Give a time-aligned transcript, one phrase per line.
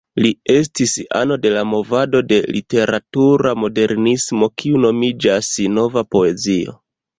[0.25, 6.79] Li estis ano de la movado de literatura modernismo kiu nomiĝas "Nova Poezio".